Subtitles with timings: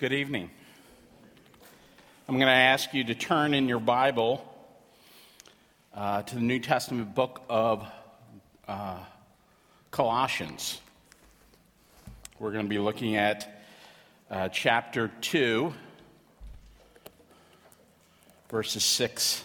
[0.00, 0.48] Good evening.
[2.26, 4.42] I'm going to ask you to turn in your Bible
[5.94, 7.86] uh, to the New Testament book of
[8.66, 9.00] uh,
[9.90, 10.80] Colossians.
[12.38, 13.62] We're going to be looking at
[14.30, 15.70] uh, chapter 2,
[18.48, 19.44] verses 6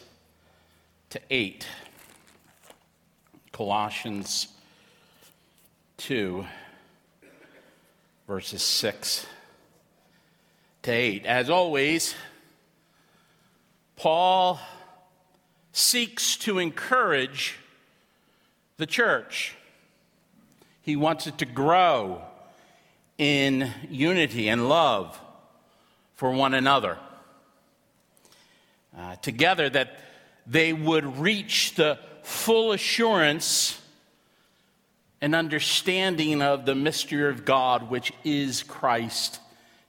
[1.09, 1.67] to 8.
[3.51, 4.47] Colossians
[5.97, 6.45] 2,
[8.25, 9.25] verses 6
[10.85, 11.25] to 8.
[11.25, 12.13] As always,
[13.95, 14.59] Paul
[15.71, 17.57] seeks to encourage
[18.77, 19.55] the church.
[20.81, 22.21] He wants it to grow
[23.17, 25.19] in unity and love
[26.13, 26.99] for one another.
[28.95, 29.99] Uh, together, that
[30.45, 33.81] they would reach the full assurance
[35.19, 39.39] and understanding of the mystery of God, which is Christ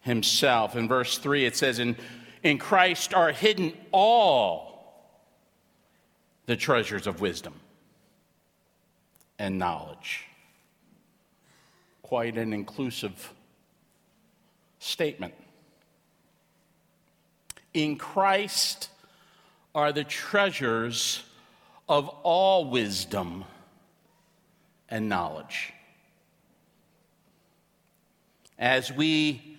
[0.06, 0.76] himself.
[0.76, 1.96] In verse 3, it says, In,
[2.42, 5.12] in Christ are hidden all
[6.46, 7.54] the treasures of wisdom
[9.38, 10.24] and knowledge.
[12.02, 13.34] Quite an inclusive
[14.78, 15.34] statement.
[17.74, 18.88] In Christ
[19.74, 21.24] are the treasures
[21.88, 23.44] of all wisdom
[24.88, 25.72] and knowledge.
[28.56, 29.55] As we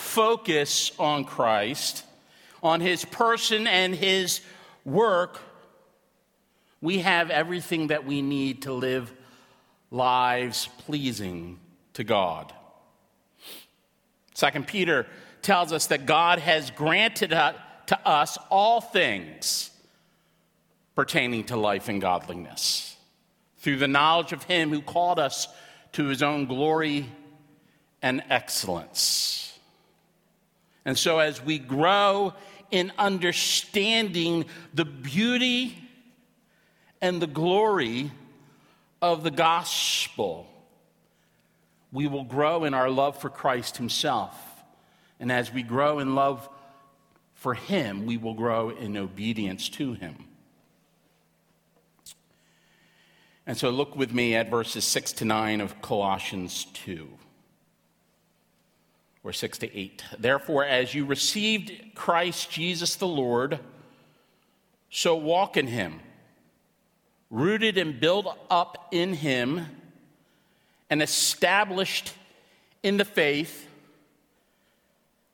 [0.00, 2.04] focus on Christ,
[2.62, 4.40] on his person and his
[4.84, 5.40] work,
[6.80, 9.12] we have everything that we need to live
[9.90, 11.58] lives pleasing
[11.92, 12.52] to God.
[14.34, 15.06] Second Peter
[15.42, 19.70] tells us that God has granted to us all things
[20.96, 22.96] pertaining to life and godliness
[23.58, 25.46] through the knowledge of him who called us
[25.92, 27.06] to his own glory
[28.00, 29.49] and excellence.
[30.84, 32.32] And so, as we grow
[32.70, 35.76] in understanding the beauty
[37.02, 38.10] and the glory
[39.02, 40.46] of the gospel,
[41.92, 44.36] we will grow in our love for Christ Himself.
[45.18, 46.48] And as we grow in love
[47.34, 50.24] for Him, we will grow in obedience to Him.
[53.46, 57.08] And so, look with me at verses 6 to 9 of Colossians 2
[59.22, 60.04] or 6 to 8.
[60.18, 63.60] Therefore, as you received Christ Jesus the Lord,
[64.88, 66.00] so walk in him,
[67.30, 69.66] rooted and built up in him,
[70.88, 72.14] and established
[72.82, 73.68] in the faith,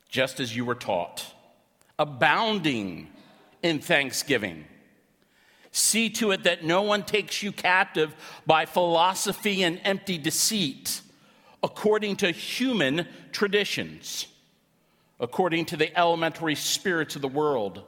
[0.08, 1.24] just as you were taught,
[1.98, 3.08] abounding
[3.62, 4.64] in thanksgiving.
[5.70, 8.14] See to it that no one takes you captive
[8.46, 11.02] by philosophy and empty deceit
[11.62, 14.26] according to human traditions,
[15.18, 17.82] according to the elementary spirits of the world,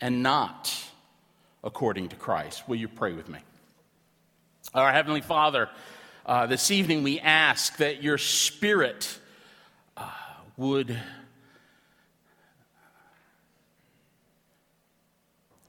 [0.00, 0.74] and not
[1.62, 2.68] according to Christ.
[2.68, 3.38] Will you pray with me?
[4.74, 5.68] Our Heavenly Father,
[6.26, 9.18] uh, this evening we ask that your Spirit
[9.96, 10.10] uh,
[10.56, 10.98] would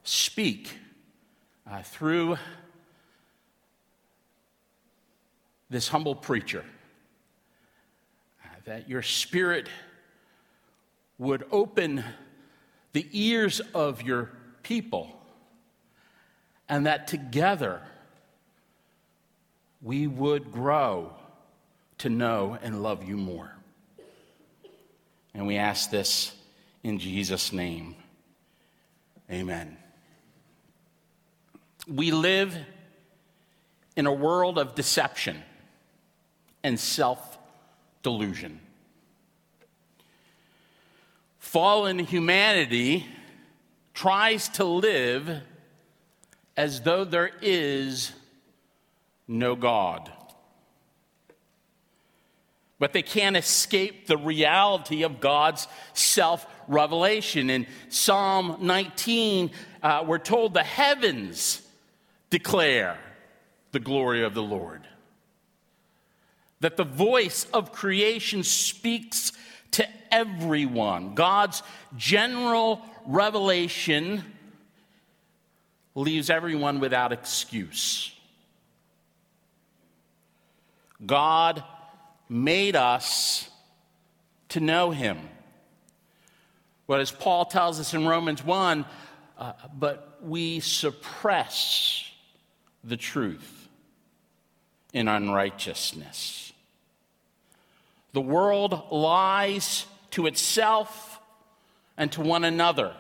[0.04, 0.78] speak
[1.70, 2.38] uh, through
[5.70, 6.64] this humble preacher
[8.66, 9.70] that your spirit
[11.18, 12.04] would open
[12.94, 14.32] the ears of your
[14.64, 15.10] people,
[16.68, 17.82] and that together
[19.82, 21.14] we would grow
[22.00, 23.52] to know and love you more.
[25.34, 26.34] And we ask this
[26.84, 27.96] in Jesus' name.
[29.30, 29.78] Amen.
[31.88, 32.58] We live
[33.96, 35.44] in a world of deception
[36.64, 37.35] and self
[38.06, 38.60] delusion.
[41.40, 43.04] Fallen humanity
[43.96, 45.42] tries to live
[46.56, 48.12] as though there is
[49.28, 50.12] no God.
[52.78, 57.50] But they can't escape the reality of God's self revelation.
[57.50, 59.50] In Psalm 19,
[59.82, 61.60] uh, we're told the heavens
[62.30, 63.00] declare
[63.72, 64.88] the glory of the Lord
[66.62, 69.32] that the voice of creation speaks
[69.72, 71.16] to everyone.
[71.16, 71.62] God's
[71.98, 74.24] general revelation
[75.96, 78.14] leaves everyone without excuse.
[81.06, 81.64] God
[82.30, 83.50] made us
[84.50, 85.20] to know him.
[86.88, 88.86] But as Paul tells us in Romans 1,
[89.38, 92.10] uh, but we suppress
[92.84, 93.68] the truth
[94.94, 96.45] in unrighteousness.
[98.16, 101.20] The world lies to itself
[101.98, 102.96] and to one another,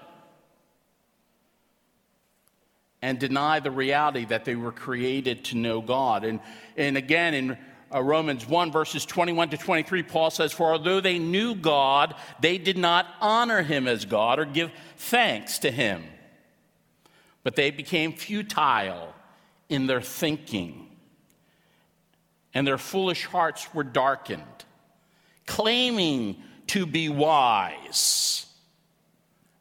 [3.01, 6.25] and deny the reality that they were created to know God.
[6.25, 6.41] And,
[6.75, 7.57] and again, in
[7.94, 12.57] uh, Romans 1, verses 21 to 23, Paul says, For although they knew God, they
[12.57, 16.03] did not honor him as God or give thanks to him,
[17.41, 19.15] but they became futile
[19.69, 20.89] in their thinking,
[22.53, 24.64] and their foolish hearts were darkened.
[25.45, 26.38] Claiming
[26.68, 28.45] to be wise,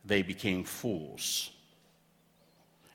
[0.04, 1.50] they became fools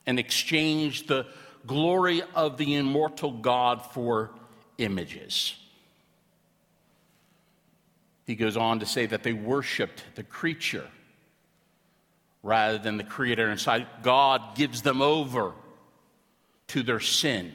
[0.05, 1.27] and exchanged the
[1.67, 4.31] glory of the immortal God for
[4.77, 5.55] images.
[8.25, 10.87] He goes on to say that they worshiped the creature
[12.43, 13.49] rather than the creator.
[13.49, 15.53] And so God gives them over
[16.67, 17.51] to their sin.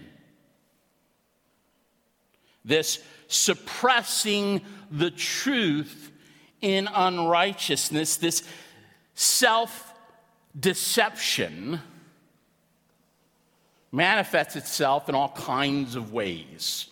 [2.64, 2.98] This
[3.28, 4.60] suppressing
[4.90, 6.12] the truth
[6.60, 8.42] in unrighteousness, this
[9.14, 9.92] self
[10.58, 11.80] deception,
[13.92, 16.88] manifests itself in all kinds of ways.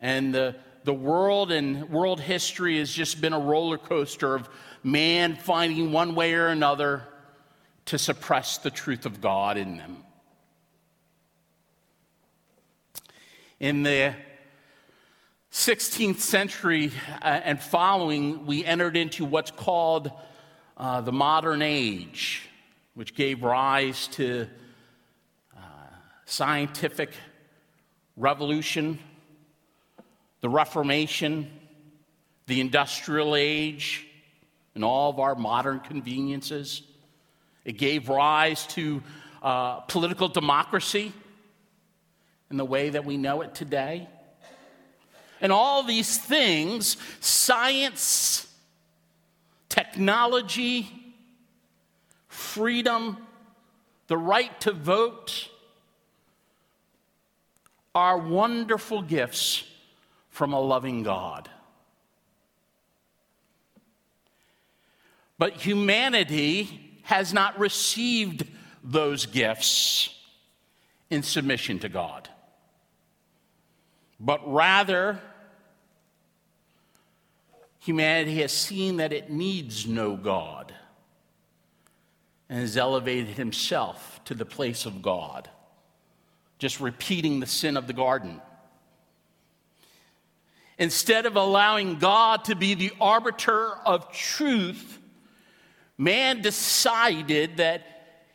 [0.00, 4.48] And the, the world and world history has just been a roller coaster of
[4.82, 7.04] man finding one way or another
[7.86, 9.98] to suppress the truth of God in them.
[13.60, 14.14] In the
[15.54, 16.90] 16th century
[17.22, 20.10] uh, and following, we entered into what's called
[20.76, 22.42] uh, the modern age,
[22.94, 24.48] which gave rise to
[25.56, 25.60] uh,
[26.24, 27.12] scientific
[28.16, 28.98] revolution,
[30.40, 31.48] the Reformation,
[32.48, 34.08] the industrial age,
[34.74, 36.82] and all of our modern conveniences.
[37.64, 39.04] It gave rise to
[39.40, 41.12] uh, political democracy
[42.50, 44.08] in the way that we know it today.
[45.40, 48.46] And all these things, science,
[49.68, 50.88] technology,
[52.28, 53.18] freedom,
[54.06, 55.48] the right to vote,
[57.94, 59.64] are wonderful gifts
[60.30, 61.48] from a loving God.
[65.38, 68.46] But humanity has not received
[68.82, 70.14] those gifts
[71.10, 72.28] in submission to God
[74.20, 75.20] but rather,
[77.80, 80.72] humanity has seen that it needs no God
[82.48, 85.48] and has elevated himself to the place of God,
[86.58, 88.40] just repeating the sin of the garden.
[90.78, 94.98] Instead of allowing God to be the arbiter of truth,
[95.96, 97.82] man decided that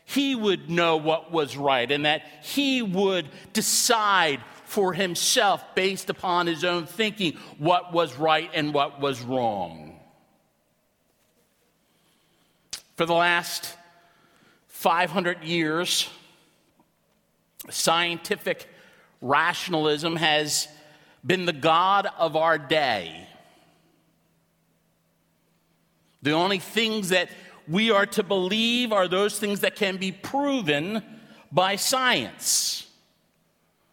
[0.06, 4.40] he would know what was right and that he would decide
[4.70, 10.00] for himself based upon his own thinking what was right and what was wrong.
[12.96, 13.76] For the last
[14.68, 16.08] 500 years,
[17.72, 18.68] scientific
[19.24, 20.68] rationalism has
[21.26, 23.28] been the God of our day.
[26.22, 27.30] The only things that
[27.68, 31.02] we are to believe are those things that can be proven
[31.52, 32.86] by science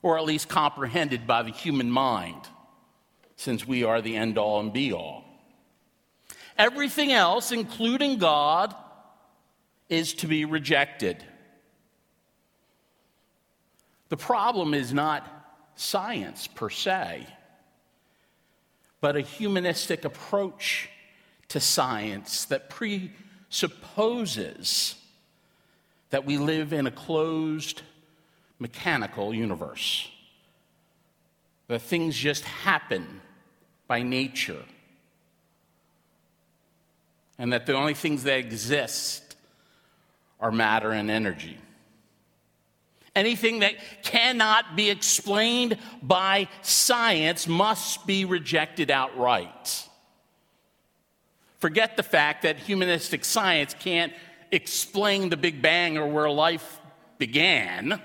[0.07, 2.41] or at least comprehended by the human mind,
[3.35, 5.25] since we are the end all and be all.
[6.57, 8.73] Everything else, including God,
[9.89, 11.25] is to be rejected.
[14.09, 15.27] The problem is not
[15.75, 17.27] science per se,
[19.01, 20.89] but a humanistic approach
[21.49, 24.95] to science that presupposes
[26.11, 27.83] that we live in a closed
[28.59, 30.11] mechanical universe.
[31.69, 33.21] That things just happen
[33.87, 34.63] by nature.
[37.39, 39.37] And that the only things that exist
[40.41, 41.59] are matter and energy.
[43.15, 49.89] Anything that cannot be explained by science must be rejected outright.
[51.59, 54.13] Forget the fact that humanistic science can't
[54.53, 56.79] explain the Big Bang or where life
[57.19, 58.01] began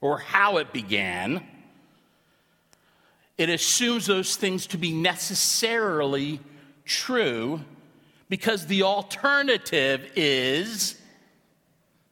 [0.00, 1.46] or how it began,
[3.36, 6.40] it assumes those things to be necessarily
[6.84, 7.60] true
[8.28, 11.00] because the alternative is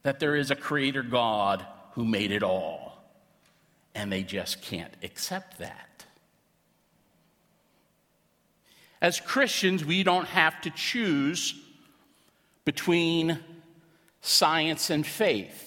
[0.03, 3.03] that there is a creator God who made it all.
[3.93, 6.05] And they just can't accept that.
[9.01, 11.55] As Christians, we don't have to choose
[12.63, 13.39] between
[14.21, 15.66] science and faith.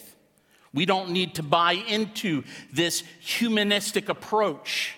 [0.72, 4.94] We don't need to buy into this humanistic approach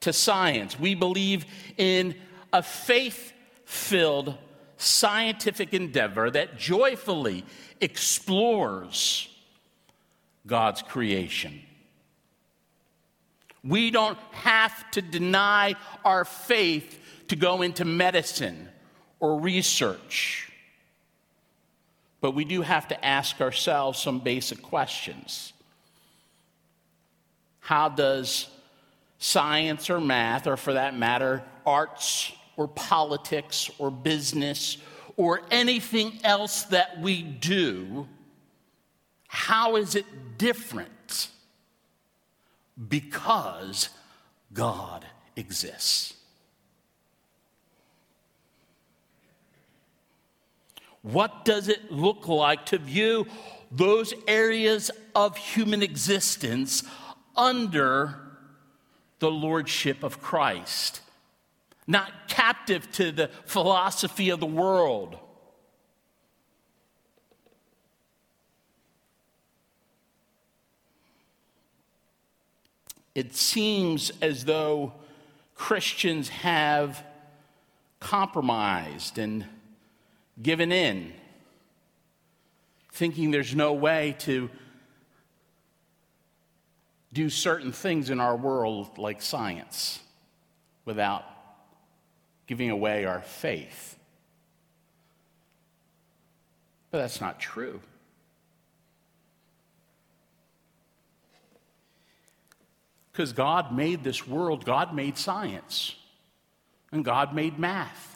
[0.00, 0.78] to science.
[0.78, 2.14] We believe in
[2.52, 3.32] a faith
[3.64, 4.36] filled
[4.76, 7.44] scientific endeavor that joyfully
[7.80, 9.28] explores
[10.46, 11.60] God's creation.
[13.62, 15.74] We don't have to deny
[16.04, 16.98] our faith
[17.28, 18.68] to go into medicine
[19.18, 20.49] or research.
[22.20, 25.52] But we do have to ask ourselves some basic questions.
[27.60, 28.48] How does
[29.18, 34.76] science or math, or for that matter, arts or politics or business
[35.16, 38.08] or anything else that we do,
[39.28, 40.06] how is it
[40.38, 41.28] different?
[42.88, 43.90] Because
[44.52, 46.14] God exists.
[51.02, 53.26] What does it look like to view
[53.70, 56.82] those areas of human existence
[57.36, 58.20] under
[59.18, 61.00] the lordship of Christ?
[61.86, 65.18] Not captive to the philosophy of the world.
[73.14, 74.92] It seems as though
[75.54, 77.04] Christians have
[77.98, 79.44] compromised and
[80.42, 81.12] given in,
[82.92, 84.50] thinking there's no way to
[87.12, 90.00] do certain things in our world like science
[90.84, 91.24] without
[92.46, 93.98] giving away our faith.
[96.90, 97.80] But that's not true.
[103.12, 105.96] Because God made this world, God made science,
[106.92, 108.09] and God made math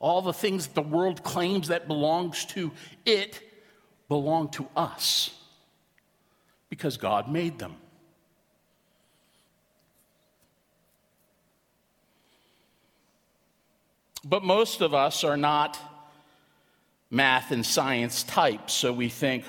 [0.00, 2.72] all the things that the world claims that belongs to
[3.04, 3.40] it
[4.08, 5.30] belong to us
[6.70, 7.76] because God made them.
[14.24, 15.78] But most of us are not
[17.10, 19.44] math and science types, so we think,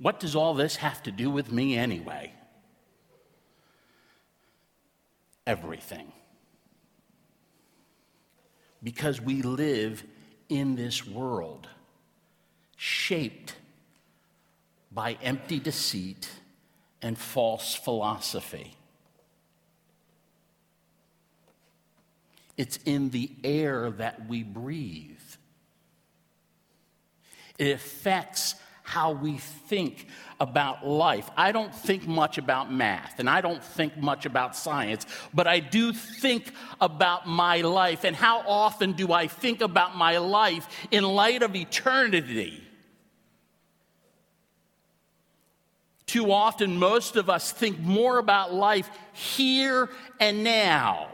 [0.00, 2.32] what does all this have to do with me anyway?
[5.46, 6.12] Everything
[8.86, 10.04] because we live
[10.48, 11.66] in this world
[12.76, 13.56] shaped
[14.92, 16.30] by empty deceit
[17.02, 18.76] and false philosophy.
[22.56, 25.18] It's in the air that we breathe.
[27.58, 28.54] It affects
[28.86, 30.06] how we think
[30.38, 31.28] about life.
[31.36, 35.58] I don't think much about math and I don't think much about science, but I
[35.58, 38.04] do think about my life.
[38.04, 42.62] And how often do I think about my life in light of eternity?
[46.06, 49.90] Too often, most of us think more about life here
[50.20, 51.08] and now.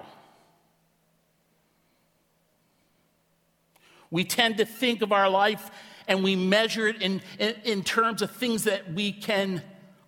[4.11, 5.71] We tend to think of our life
[6.09, 9.62] and we measure it in, in, in terms of things that we can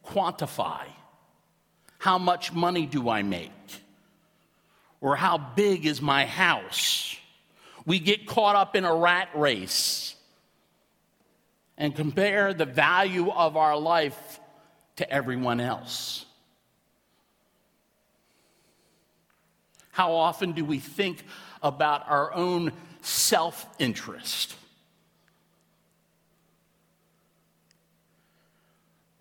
[0.04, 0.84] quantify.
[1.98, 3.50] How much money do I make?
[5.00, 7.16] Or how big is my house?
[7.86, 10.14] We get caught up in a rat race
[11.76, 14.40] and compare the value of our life
[14.96, 16.24] to everyone else.
[19.90, 21.24] How often do we think
[21.62, 24.56] about our own self interest?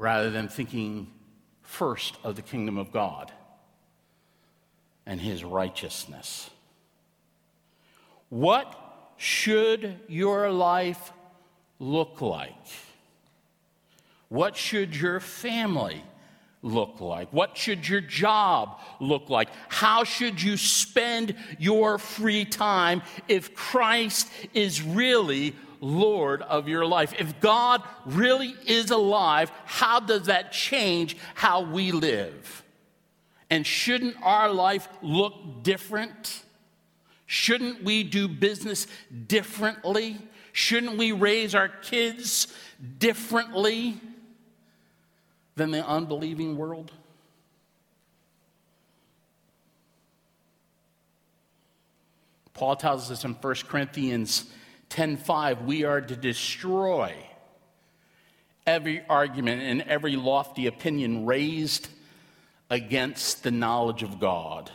[0.03, 1.07] Rather than thinking
[1.61, 3.31] first of the kingdom of God
[5.05, 6.49] and his righteousness.
[8.27, 8.75] What
[9.15, 11.13] should your life
[11.79, 12.67] look like?
[14.27, 16.03] What should your family
[16.61, 17.31] look like?
[17.31, 19.47] What should your job look like?
[19.69, 27.13] How should you spend your free time if Christ is really Lord of your life.
[27.19, 32.63] If God really is alive, how does that change how we live?
[33.49, 36.43] And shouldn't our life look different?
[37.25, 38.87] Shouldn't we do business
[39.27, 40.17] differently?
[40.53, 42.47] Shouldn't we raise our kids
[42.97, 43.99] differently
[45.55, 46.91] than the unbelieving world?
[52.53, 54.45] Paul tells us in 1 Corinthians
[54.93, 57.15] 10:5 we are to destroy
[58.67, 61.89] every argument and every lofty opinion raised
[62.69, 64.71] against the knowledge of God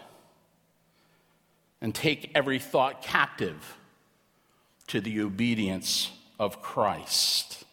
[1.81, 3.77] and take every thought captive
[4.89, 6.11] to the obedience
[6.41, 7.65] of Christ.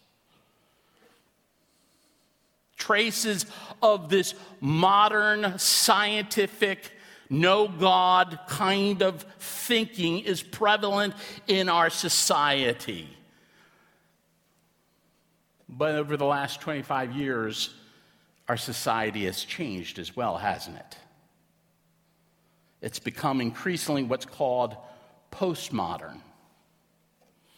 [2.77, 3.47] Traces
[3.81, 6.91] of this modern scientific
[7.29, 11.13] no God kind of thinking is prevalent
[11.47, 13.09] in our society.
[15.67, 17.73] But over the last 25 years,
[18.47, 20.97] our society has changed as well, hasn't it?
[22.81, 24.77] It's become increasingly what's called
[25.31, 26.21] postmodern.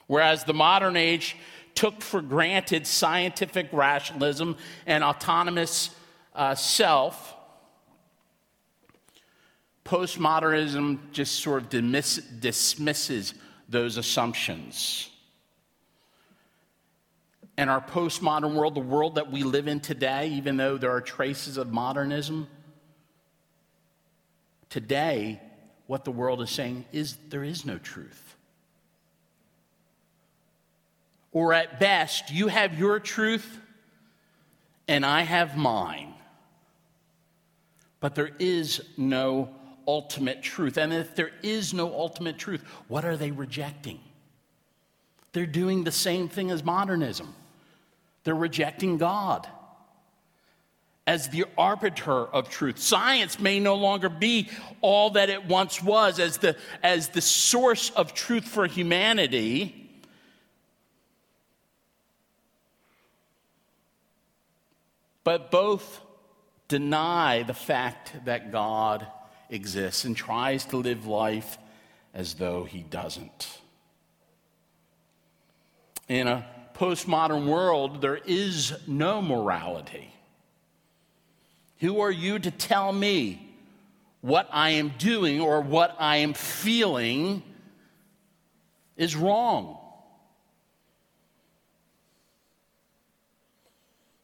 [0.08, 1.36] Whereas the modern age
[1.76, 4.56] took for granted scientific rationalism
[4.86, 5.90] and autonomous
[6.34, 7.36] uh, self,
[9.88, 13.34] postmodernism just sort of dismiss, dismisses
[13.70, 15.10] those assumptions.
[17.56, 21.02] And our postmodern world, the world that we live in today, even though there are
[21.02, 22.48] traces of modernism,
[24.70, 25.42] today,
[25.88, 28.36] what the world is saying is there is no truth.
[31.32, 33.60] Or at best, you have your truth
[34.88, 36.14] and I have mine.
[38.00, 39.50] But there is no
[39.88, 40.78] ultimate truth.
[40.78, 44.00] And if there is no ultimate truth, what are they rejecting?
[45.32, 47.34] They're doing the same thing as modernism.
[48.24, 49.48] They're rejecting God
[51.08, 52.78] as the arbiter of truth.
[52.78, 54.50] Science may no longer be
[54.82, 59.90] all that it once was as the, as the source of truth for humanity.
[65.24, 66.02] But both
[66.68, 69.08] deny the fact that God
[69.50, 71.58] exists and tries to live life
[72.14, 73.60] as though he doesn't.
[76.08, 80.14] In a postmodern world, there is no morality.
[81.80, 83.56] Who are you to tell me
[84.22, 87.44] what I am doing or what I am feeling
[88.96, 89.78] is wrong?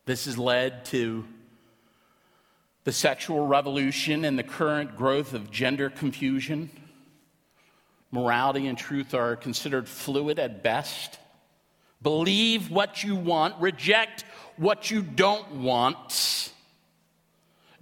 [0.05, 1.25] This has led to
[2.83, 6.69] the sexual revolution and the current growth of gender confusion.
[8.11, 11.17] Morality and truth are considered fluid at best.
[12.01, 14.25] Believe what you want, reject
[14.57, 16.51] what you don't want.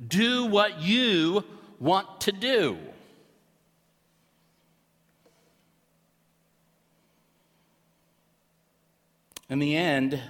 [0.07, 1.43] Do what you
[1.79, 2.77] want to do.
[9.49, 10.21] In the end,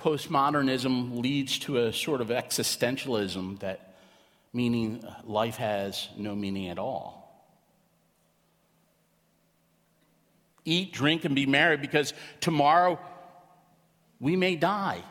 [0.00, 3.94] postmodernism leads to a sort of existentialism that
[4.52, 7.20] meaning uh, life has no meaning at all.
[10.64, 12.98] Eat, drink, and be merry because tomorrow
[14.20, 15.02] we may die.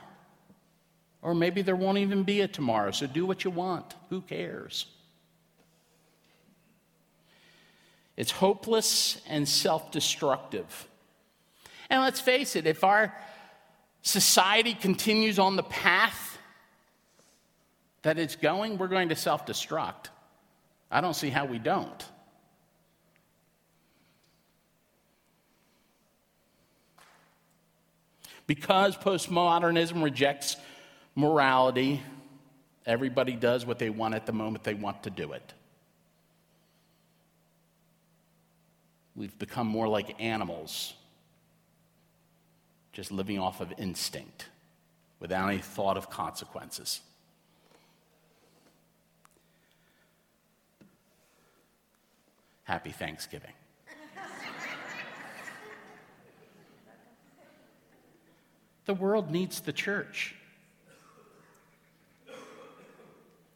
[1.22, 3.94] Or maybe there won't even be a tomorrow, so do what you want.
[4.10, 4.86] Who cares?
[8.16, 10.88] It's hopeless and self destructive.
[11.90, 13.14] And let's face it, if our
[14.02, 16.38] society continues on the path
[18.02, 20.08] that it's going, we're going to self destruct.
[20.92, 22.06] I don't see how we don't.
[28.48, 30.58] Because postmodernism rejects
[31.14, 32.02] morality,
[32.86, 35.54] everybody does what they want at the moment they want to do it.
[39.16, 40.94] We've become more like animals
[42.92, 44.48] just living off of instinct
[45.20, 47.02] without any thought of consequences.
[52.64, 53.54] Happy Thanksgiving.
[58.86, 60.36] the world needs the church.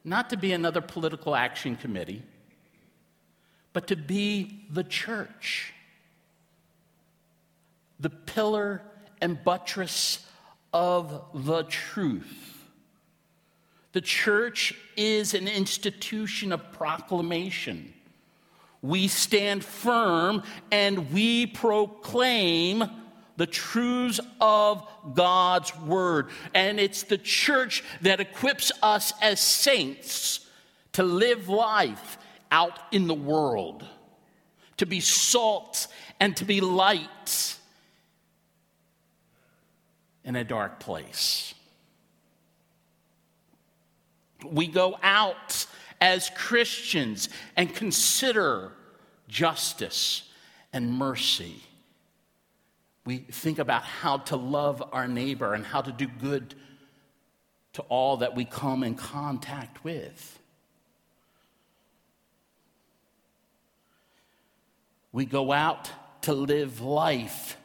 [0.04, 2.24] Not to be another political action committee,
[3.72, 5.74] but to be the church,
[8.00, 8.82] the pillar
[9.24, 10.20] and buttress
[10.74, 12.68] of the truth.
[13.94, 17.94] The church is an institution of proclamation.
[18.82, 22.84] We stand firm and we proclaim
[23.38, 26.28] the truths of God's word.
[26.54, 30.50] And it's the church that equips us as saints
[30.92, 32.18] to live life
[32.52, 33.86] out in the world,
[34.78, 35.88] to be salt
[36.20, 37.58] and to be light
[40.24, 41.54] in a dark place.
[44.46, 45.66] We go out
[46.02, 48.72] as Christians and consider
[49.28, 50.30] justice
[50.74, 51.62] and mercy.
[53.06, 56.56] We think about how to love our neighbor and how to do good
[57.74, 60.40] to all that we come in contact with.
[65.12, 65.92] We go out
[66.24, 67.58] to live life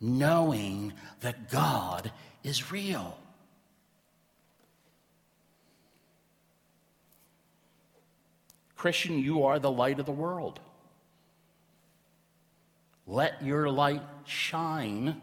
[0.00, 2.10] knowing that God
[2.42, 3.16] is real.
[8.76, 10.58] Christian, you are the light of the world.
[13.06, 15.20] Let your light shine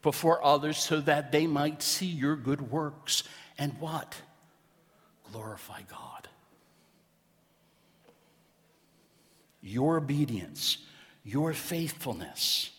[0.00, 3.24] before others so that they might see your good works
[3.58, 4.14] and what?
[5.32, 6.28] Glorify God.
[9.60, 10.78] Your obedience,
[11.24, 12.70] your faithfulness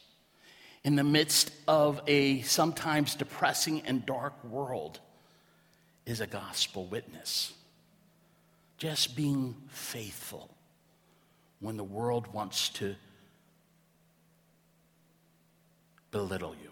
[0.83, 4.99] in the midst of a sometimes depressing and dark world
[6.05, 7.53] is a gospel witness.
[8.77, 10.49] Just being faithful
[11.59, 12.95] when the world wants to
[16.11, 16.69] belittle you.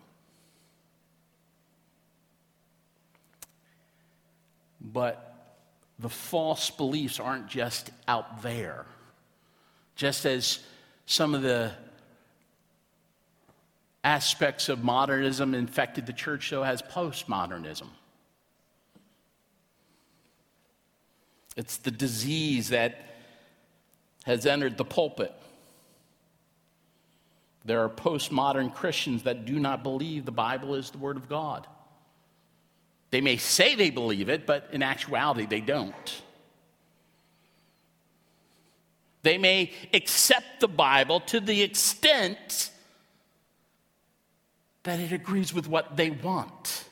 [4.81, 5.27] But
[5.99, 8.85] the false beliefs aren't just out there.
[9.95, 10.59] Just as
[11.05, 11.71] some of the
[14.03, 17.87] aspects of modernism infected the church, so has postmodernism.
[21.55, 23.05] It's the disease that
[24.25, 25.33] has entered the pulpit.
[27.65, 31.67] There are postmodern Christians that do not believe the Bible is the Word of God.
[33.11, 36.21] They may say they believe it, but in actuality, they don't.
[39.23, 42.70] They may accept the Bible to the extent
[44.83, 46.85] that it agrees with what they want.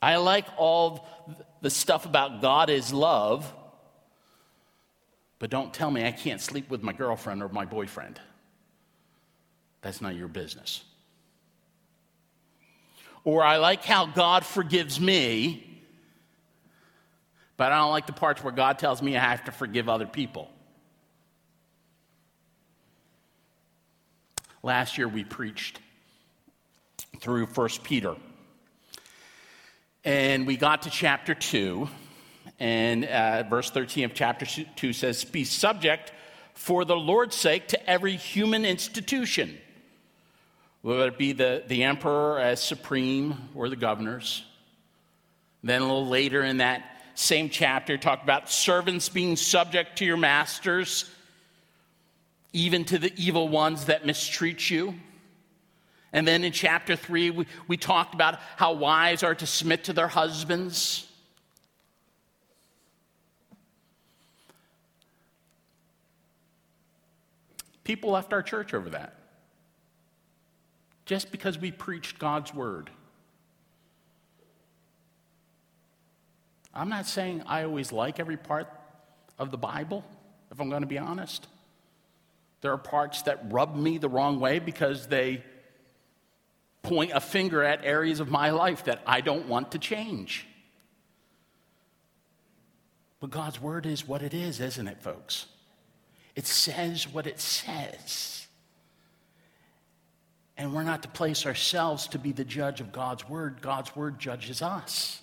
[0.00, 1.06] I like all
[1.60, 3.52] the stuff about God is love,
[5.38, 8.20] but don't tell me I can't sleep with my girlfriend or my boyfriend.
[9.82, 10.84] That's not your business.
[13.24, 15.82] Or I like how God forgives me,
[17.56, 20.06] but I don't like the parts where God tells me I have to forgive other
[20.06, 20.50] people.
[24.62, 25.80] Last year we preached
[27.20, 28.16] through 1 Peter.
[30.04, 31.88] And we got to chapter 2,
[32.58, 36.12] and uh, verse 13 of chapter 2 says, Be subject
[36.54, 39.58] for the Lord's sake to every human institution
[40.82, 44.44] whether it be the, the emperor as supreme or the governors.
[45.62, 50.16] Then a little later in that same chapter, talk about servants being subject to your
[50.16, 51.10] masters,
[52.52, 54.94] even to the evil ones that mistreat you.
[56.12, 59.92] And then in chapter three, we, we talked about how wives are to submit to
[59.92, 61.06] their husbands.
[67.84, 69.14] People left our church over that
[71.06, 72.90] just because we preached God's word.
[76.74, 78.68] I'm not saying I always like every part
[79.38, 80.04] of the Bible,
[80.50, 81.46] if I'm going to be honest.
[82.60, 85.44] There are parts that rub me the wrong way because they
[86.82, 90.46] point a finger at areas of my life that I don't want to change.
[93.20, 95.46] But God's word is what it is, isn't it, folks?
[96.34, 98.46] It says what it says.
[100.56, 103.60] And we're not to place ourselves to be the judge of God's word.
[103.60, 105.20] God's word judges us.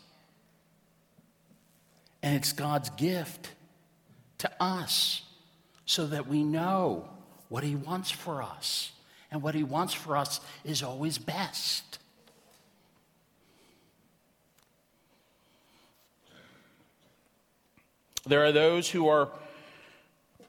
[2.21, 3.51] And it's God's gift
[4.39, 5.21] to us
[5.85, 7.09] so that we know
[7.49, 8.91] what He wants for us.
[9.31, 11.99] And what He wants for us is always best.
[18.27, 19.29] There are those who are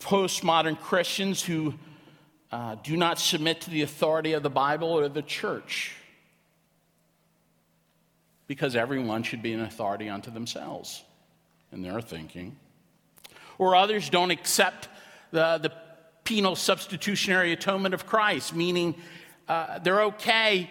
[0.01, 1.75] postmodern Christians who
[2.51, 5.95] uh, do not submit to the authority of the Bible or the church
[8.47, 11.03] because everyone should be an authority unto themselves
[11.73, 12.57] in their thinking.
[13.59, 14.89] Or others don't accept
[15.33, 15.73] the, the
[16.27, 18.97] penal substitutionary atonement of Christ, meaning
[19.49, 20.69] uh, they're okay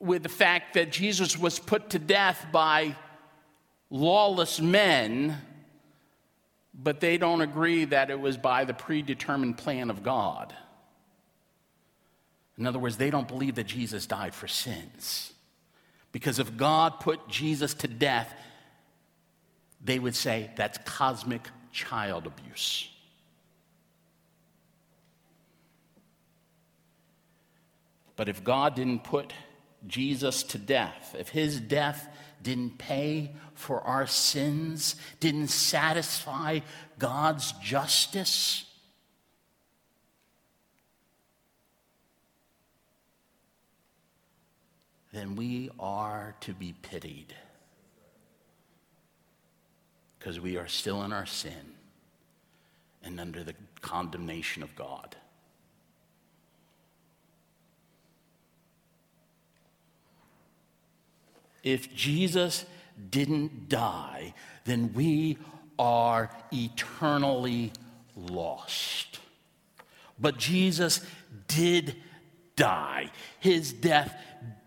[0.00, 2.96] with the fact that Jesus was put to death by
[3.90, 5.36] lawless men,
[6.74, 10.54] but they don't agree that it was by the predetermined plan of God.
[12.58, 15.32] In other words, they don't believe that Jesus died for sins.
[16.12, 18.32] Because if God put Jesus to death,
[19.84, 22.88] they would say that's cosmic child abuse.
[28.16, 29.32] But if God didn't put
[29.86, 32.08] Jesus to death, if his death
[32.42, 36.60] didn't pay for our sins, didn't satisfy
[36.98, 38.64] God's justice,
[45.12, 47.34] then we are to be pitied
[50.18, 51.74] because we are still in our sin
[53.02, 55.16] and under the condemnation of God.
[61.66, 62.64] If Jesus
[63.10, 64.34] didn't die,
[64.66, 65.36] then we
[65.80, 67.72] are eternally
[68.14, 69.18] lost.
[70.16, 71.04] But Jesus
[71.48, 71.96] did
[72.54, 73.10] die.
[73.40, 74.14] His death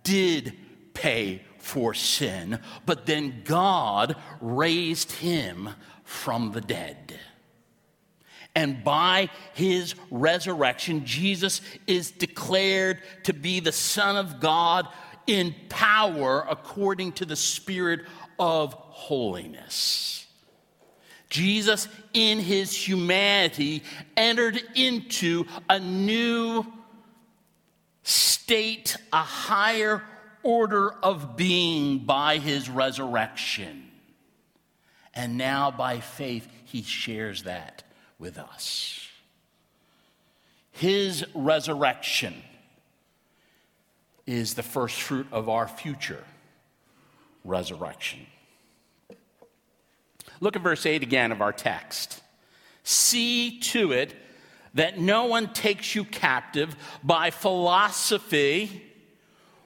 [0.04, 0.54] did
[0.94, 5.70] pay for sin, but then God raised him
[6.04, 7.18] from the dead.
[8.56, 14.90] And by his resurrection, Jesus is declared to be the Son of God
[15.30, 18.02] in power according to the Spirit
[18.40, 20.26] of holiness.
[21.30, 23.84] Jesus, in his humanity,
[24.18, 26.66] entered into a new
[28.02, 30.02] state, a higher
[30.42, 33.86] order of being by his resurrection.
[35.14, 37.84] And now, by faith, he shares that
[38.18, 39.08] with us.
[40.72, 42.42] His resurrection
[44.30, 46.24] is the first fruit of our future
[47.44, 48.20] resurrection.
[50.40, 52.22] Look at verse 8 again of our text.
[52.84, 54.14] See to it
[54.76, 58.84] that no one takes you captive by philosophy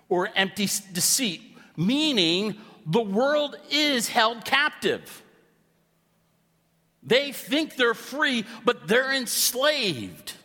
[0.08, 1.42] or empty deceit,
[1.76, 5.24] meaning the world is held captive.
[7.04, 10.36] They think they're free, but they're enslaved.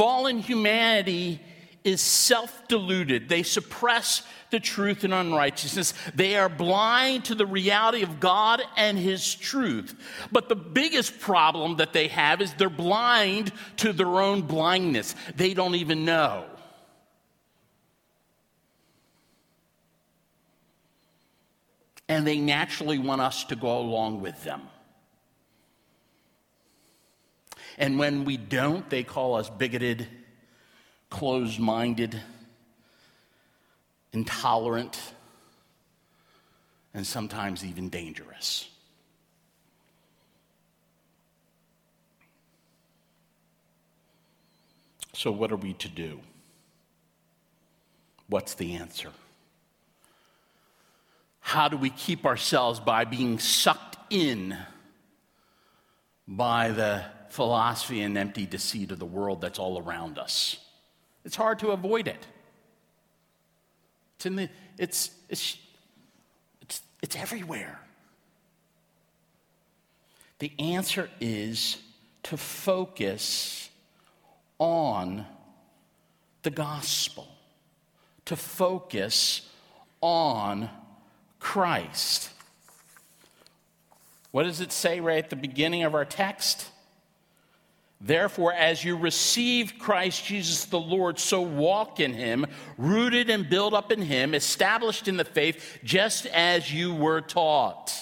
[0.00, 1.42] Fallen humanity
[1.84, 3.28] is self deluded.
[3.28, 5.92] They suppress the truth and unrighteousness.
[6.14, 9.94] They are blind to the reality of God and His truth.
[10.32, 15.14] But the biggest problem that they have is they're blind to their own blindness.
[15.36, 16.46] They don't even know.
[22.08, 24.62] and they naturally want us to go along with them.
[27.80, 30.06] And when we don't, they call us bigoted,
[31.08, 32.20] closed minded,
[34.12, 35.00] intolerant,
[36.92, 38.68] and sometimes even dangerous.
[45.14, 46.20] So, what are we to do?
[48.28, 49.10] What's the answer?
[51.40, 54.56] How do we keep ourselves by being sucked in
[56.28, 60.58] by the philosophy and empty deceit of the world that's all around us?
[61.24, 62.26] It's hard to avoid it.
[64.16, 65.56] It's, in the, it's, it's,
[66.62, 67.80] it's, it's everywhere.
[70.38, 71.78] The answer is
[72.24, 73.70] to focus
[74.58, 75.26] on
[76.42, 77.28] the gospel,
[78.26, 79.48] to focus
[80.00, 80.70] on
[81.38, 82.30] Christ.
[84.30, 86.68] What does it say right at the beginning of our text?
[88.00, 92.46] Therefore, as you receive Christ Jesus the Lord, so walk in him,
[92.78, 97.92] rooted and built up in him, established in the faith, just as you were taught.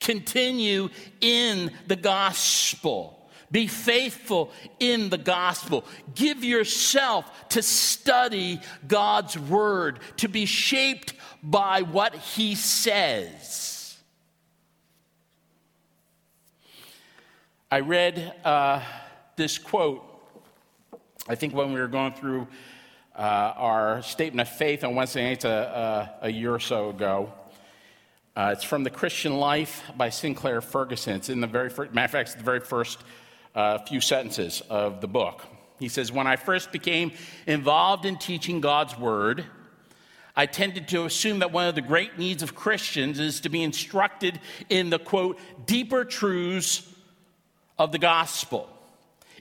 [0.00, 0.90] Continue
[1.22, 3.30] in the gospel.
[3.50, 5.86] Be faithful in the gospel.
[6.14, 13.77] Give yourself to study God's word, to be shaped by what he says.
[17.70, 18.82] I read uh,
[19.36, 20.02] this quote,
[21.28, 22.48] I think when we were going through
[23.14, 27.30] uh, our statement of faith on Wednesday nights a, a, a year or so ago.
[28.34, 31.16] Uh, it's from The Christian Life by Sinclair Ferguson.
[31.16, 33.00] It's in the very first, matter of fact, it's the very first
[33.54, 35.44] uh, few sentences of the book.
[35.78, 37.12] He says, When I first became
[37.46, 39.44] involved in teaching God's Word,
[40.34, 43.62] I tended to assume that one of the great needs of Christians is to be
[43.62, 46.94] instructed in the quote, deeper truths
[47.78, 48.68] of the gospel.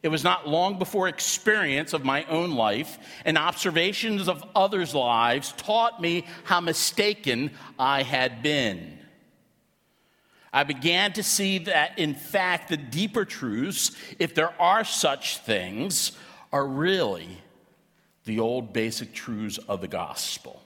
[0.04, 5.54] It was not long before experience of my own life and observations of others' lives
[5.58, 9.00] taught me how mistaken I had been.
[10.54, 16.14] I began to see that, in fact, the deeper truths, if there are such things,
[16.54, 17.28] are really
[18.26, 20.62] the old basic truths of the gospel.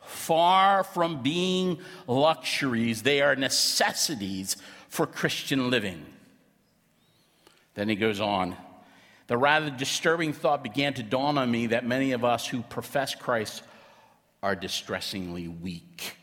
[0.00, 4.56] Far from being luxuries, they are necessities
[4.88, 6.04] for Christian living.
[7.80, 8.56] Then he goes on.
[9.26, 13.14] The rather disturbing thought began to dawn on me that many of us who profess
[13.14, 13.62] Christ
[14.42, 16.14] are distressingly weak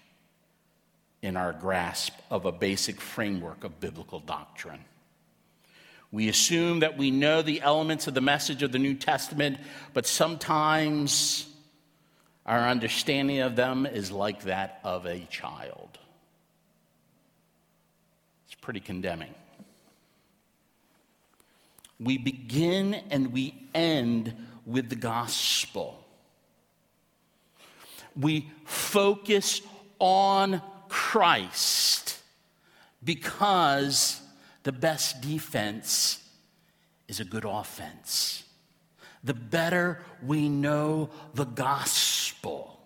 [1.24, 4.82] in our grasp of a basic framework of biblical doctrine.
[6.12, 9.58] We assume that we know the elements of the message of the New Testament,
[9.96, 11.48] but sometimes
[12.46, 15.98] our understanding of them is like that of a child.
[18.46, 19.34] It's pretty condemning.
[22.00, 26.04] We begin and we end with the gospel.
[28.20, 29.62] we focus
[30.00, 32.20] on Christ
[33.04, 34.22] because
[34.64, 36.24] the best defense
[37.08, 38.44] is a good offense.
[39.24, 42.80] The better we know the gospel,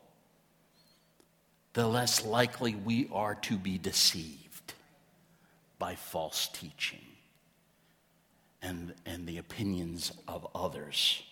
[1.74, 4.74] the less likely we are to be deceived
[5.80, 7.11] by false teaching
[8.62, 11.24] and, and the opinions of others.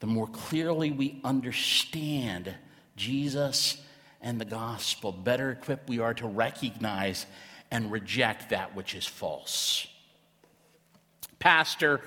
[0.00, 2.54] The more clearly we understand
[2.96, 3.82] Jesus
[4.20, 7.26] and the gospel, better equipped we are to recognize
[7.70, 9.86] and reject that which is false.
[11.38, 12.00] Pastor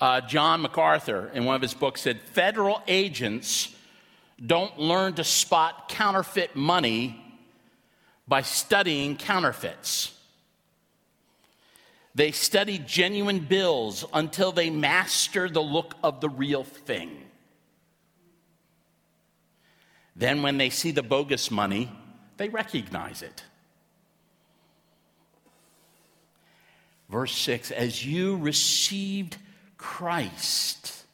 [0.00, 3.74] uh, John MacArthur, in one of his books, said federal agents
[4.44, 7.22] don't learn to spot counterfeit money
[8.28, 10.12] by studying counterfeits.
[12.16, 17.10] They study genuine bills until they master the look of the real thing.
[20.16, 21.92] Then, when they see the bogus money,
[22.38, 23.44] they recognize it.
[27.10, 29.36] Verse 6 As you received
[29.76, 31.04] Christ,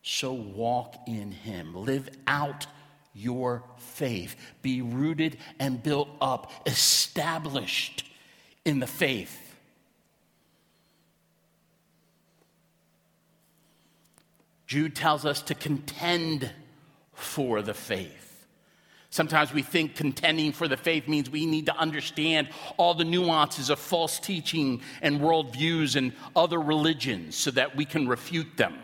[0.00, 1.74] so walk in him.
[1.74, 2.66] Live out
[3.12, 4.34] your faith.
[4.62, 8.06] Be rooted and built up, established
[8.64, 9.45] in the faith.
[14.66, 16.50] Jude tells us to contend
[17.12, 18.46] for the faith.
[19.10, 23.70] Sometimes we think contending for the faith means we need to understand all the nuances
[23.70, 28.76] of false teaching and worldviews and other religions so that we can refute them.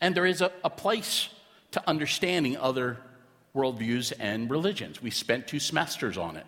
[0.00, 1.28] And there is a, a place
[1.72, 2.98] to understanding other
[3.54, 5.02] worldviews and religions.
[5.02, 6.46] We spent two semesters on it,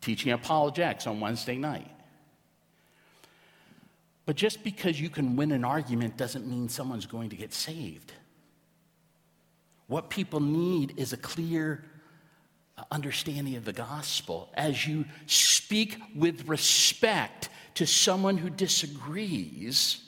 [0.00, 1.93] teaching apologetics on Wednesday night.
[4.26, 8.12] But just because you can win an argument doesn't mean someone's going to get saved.
[9.86, 11.84] What people need is a clear
[12.78, 14.48] uh, understanding of the gospel.
[14.54, 20.00] As you speak with respect to someone who disagrees,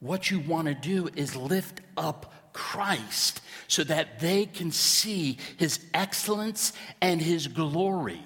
[0.00, 5.78] what you want to do is lift up Christ so that they can see his
[5.94, 8.22] excellence and his glory.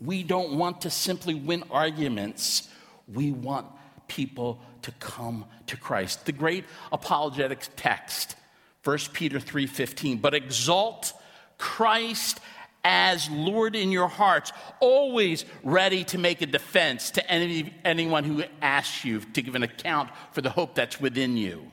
[0.00, 2.68] We don't want to simply win arguments,
[3.12, 3.66] we want
[4.08, 6.26] people to come to Christ.
[6.26, 8.36] The great apologetic text,
[8.82, 11.12] 1 Peter 3:15, but exalt
[11.58, 12.40] Christ
[12.84, 18.44] as Lord in your hearts, always ready to make a defense to any, anyone who
[18.60, 21.72] asks you to give an account for the hope that's within you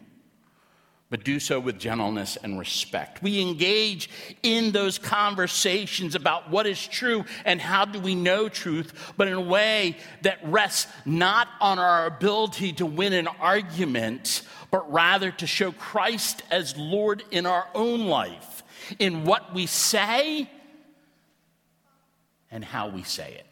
[1.12, 3.22] but do so with gentleness and respect.
[3.22, 4.10] We engage
[4.42, 9.34] in those conversations about what is true and how do we know truth, but in
[9.34, 15.46] a way that rests not on our ability to win an argument, but rather to
[15.46, 18.64] show Christ as Lord in our own life,
[18.98, 20.50] in what we say
[22.50, 23.51] and how we say it.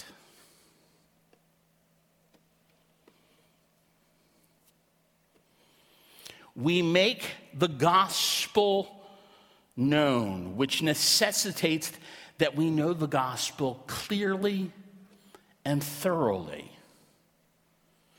[6.60, 8.90] We make the gospel
[9.78, 11.92] known, which necessitates
[12.38, 14.72] that we know the gospel clearly
[15.64, 16.72] and thoroughly,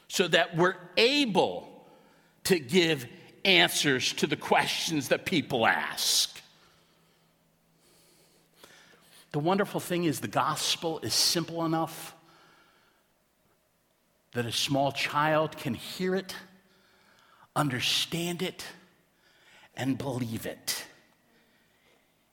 [0.08, 1.86] so that we're able
[2.44, 3.06] to give
[3.44, 6.40] answers to the questions that people ask.
[9.32, 12.14] The wonderful thing is, the gospel is simple enough
[14.32, 16.34] that a small child can hear it
[17.56, 18.64] understand it,
[19.74, 20.84] and believe it.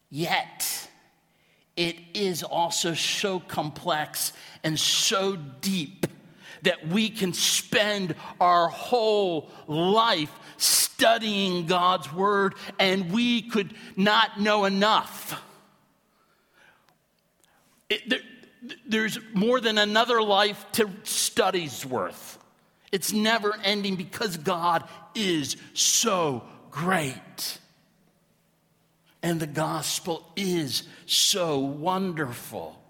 [0.09, 0.89] Yet,
[1.75, 6.07] it is also so complex and so deep
[6.63, 14.65] that we can spend our whole life studying God's Word and we could not know
[14.65, 15.41] enough.
[17.89, 18.19] It, there,
[18.87, 22.39] there's more than another life to study's worth.
[22.91, 24.83] It's never ending because God
[25.13, 27.59] is so great.
[29.21, 32.81] And the gospel is so wonderful.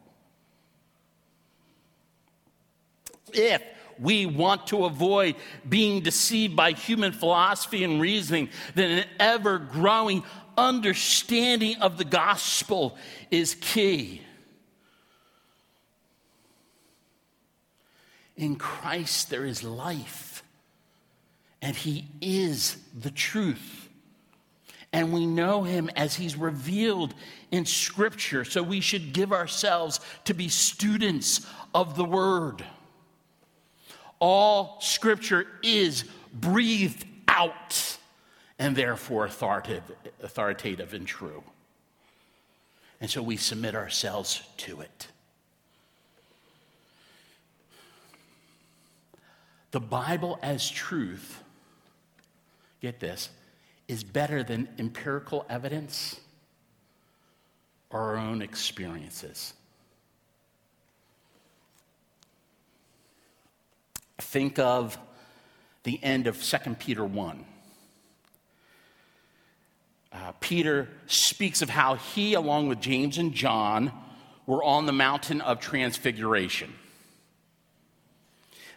[3.34, 3.64] If
[4.00, 5.36] we want to avoid
[5.68, 10.24] being deceived by human philosophy and reasoning, then an ever growing
[10.58, 12.98] understanding of the gospel
[13.32, 14.22] is key.
[18.38, 20.44] In Christ, there is life,
[21.62, 23.90] and He is the truth.
[24.94, 27.14] And we know Him as He's revealed
[27.52, 32.64] in Scripture, so we should give ourselves to be students of the Word.
[34.20, 37.98] All scripture is breathed out
[38.58, 41.44] and therefore authoritative, authoritative and true.
[43.00, 45.08] And so we submit ourselves to it.
[49.78, 51.44] The Bible as truth,
[52.82, 53.30] get this,
[53.88, 56.20] is better than empirical evidence
[57.92, 59.54] or our own experiences.
[64.18, 64.98] Think of
[65.84, 67.46] the end of 2 Peter 1.
[70.12, 73.92] Uh, Peter speaks of how he, along with James and John,
[74.48, 76.74] were on the mountain of transfiguration.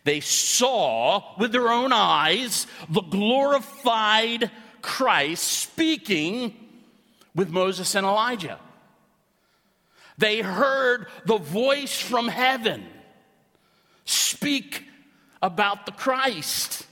[0.04, 4.50] They saw with their own eyes the glorified
[4.82, 6.54] Christ speaking
[7.34, 8.58] with Moses and Elijah.
[10.18, 12.86] They heard the voice from heaven
[14.04, 14.84] speak
[15.42, 16.86] about the Christ.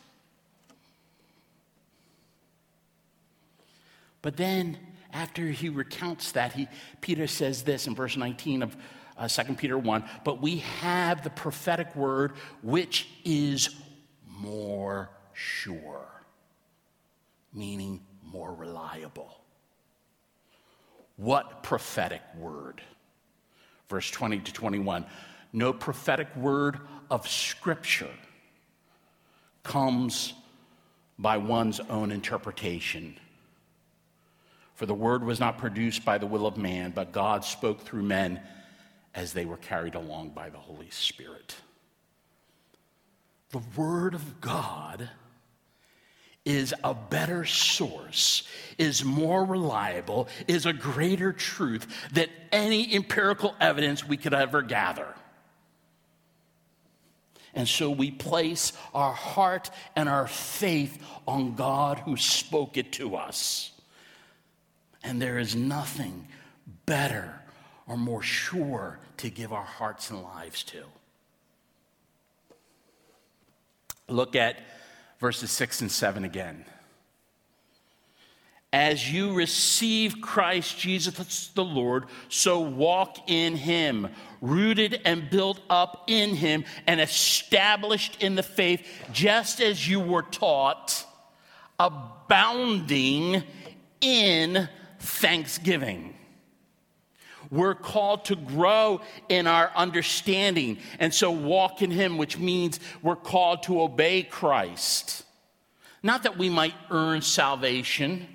[4.22, 4.78] But then,
[5.12, 6.68] after he recounts that, he,
[7.00, 8.76] Peter says this in verse 19 of
[9.18, 13.70] uh, 2 Peter 1 But we have the prophetic word which is
[14.26, 16.06] more sure,
[17.52, 19.34] meaning more reliable.
[21.16, 22.80] What prophetic word?
[23.88, 25.04] Verse 20 to 21
[25.52, 26.78] No prophetic word
[27.10, 28.10] of Scripture
[29.62, 30.34] comes
[31.18, 33.16] by one's own interpretation.
[34.74, 38.04] For the word was not produced by the will of man, but God spoke through
[38.04, 38.40] men
[39.14, 41.56] as they were carried along by the Holy Spirit.
[43.50, 45.08] The word of God
[46.44, 48.42] is a better source,
[48.78, 55.14] is more reliable, is a greater truth than any empirical evidence we could ever gather.
[57.54, 63.16] And so we place our heart and our faith on God who spoke it to
[63.16, 63.72] us.
[65.02, 66.28] And there is nothing
[66.86, 67.37] better
[67.88, 70.84] or more sure to give our hearts and lives to.
[74.08, 74.58] Look at
[75.18, 76.64] verses 6 and 7 again.
[78.70, 84.08] As you receive Christ Jesus the Lord, so walk in him,
[84.42, 90.22] rooted and built up in him, and established in the faith, just as you were
[90.22, 91.06] taught,
[91.78, 93.42] abounding
[94.02, 94.68] in
[95.00, 96.17] thanksgiving.
[97.50, 103.16] We're called to grow in our understanding, and so walk in him, which means we're
[103.16, 105.24] called to obey Christ.
[106.02, 108.28] Not that we might earn salvation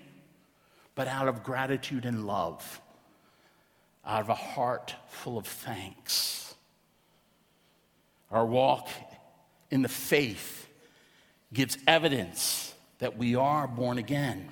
[0.96, 2.82] but out of gratitude and love,
[4.06, 6.56] out of a heart full of thanks.
[8.32, 8.90] Our walk
[9.72, 10.68] in the faith
[11.52, 14.50] gives evidence that we are born again.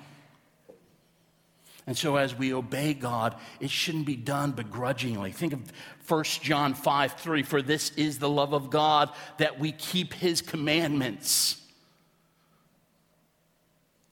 [1.86, 5.32] And so, as we obey God, it shouldn't be done begrudgingly.
[5.32, 5.72] Think of
[6.06, 10.40] 1 John 5 3 For this is the love of God, that we keep his
[10.40, 11.60] commandments.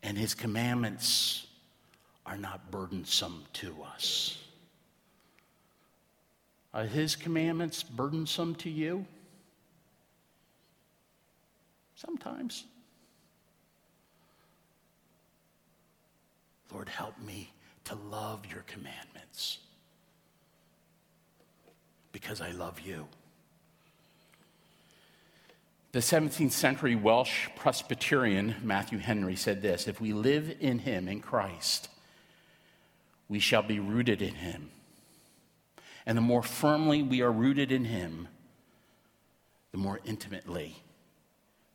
[0.02, 1.46] And his commandments
[2.26, 4.38] are not burdensome to us.
[6.74, 9.06] Are his commandments burdensome to you?
[11.94, 12.64] Sometimes.
[16.72, 17.52] Lord, help me
[17.90, 19.58] to love your commandments
[22.12, 23.08] because I love you.
[25.90, 31.20] The 17th century Welsh Presbyterian Matthew Henry said this If we live in him, in
[31.20, 31.88] Christ,
[33.28, 34.70] we shall be rooted in him.
[36.06, 38.28] And the more firmly we are rooted in him,
[39.72, 40.76] the more intimately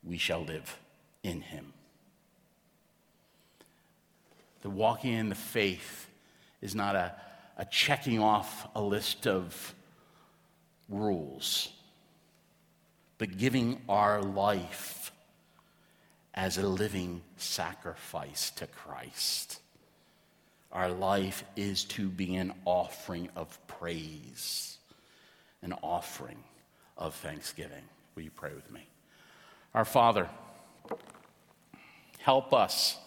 [0.01, 0.79] we shall live
[1.23, 1.73] in him.
[4.61, 6.04] The walking in the faith
[6.65, 7.13] is not a,
[7.57, 9.75] a checking off a list of
[10.89, 11.71] rules,
[13.19, 15.11] but giving our life
[16.33, 19.59] as a living sacrifice to Christ.
[20.71, 24.79] Our life is to be an offering of praise,
[25.61, 26.43] an offering
[26.97, 27.83] of thanksgiving.
[28.15, 28.87] Will you pray with me?
[29.75, 30.27] Our Father,
[32.19, 32.97] help us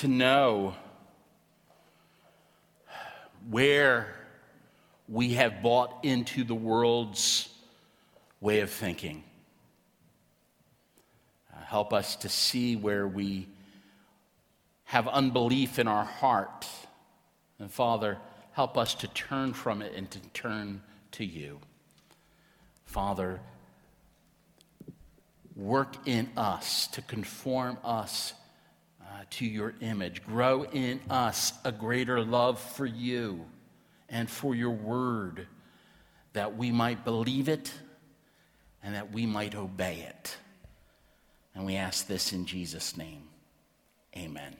[0.00, 0.74] to know
[3.50, 4.14] where
[5.06, 7.50] we have bought into the world's
[8.40, 9.22] way of thinking
[11.52, 13.46] uh, help us to see where we
[14.84, 16.66] have unbelief in our heart.
[17.58, 18.16] And Father,
[18.52, 20.80] help us to turn from it and to turn
[21.12, 21.60] to you.
[22.86, 23.38] Father,
[25.54, 28.32] work in us to conform us
[29.20, 30.24] uh, to your image.
[30.24, 33.44] Grow in us a greater love for you
[34.08, 35.46] and for your word,
[36.32, 37.72] that we might believe it
[38.82, 40.36] and that we might obey it.
[41.54, 43.24] And we ask this in Jesus' name.
[44.16, 44.56] Amen.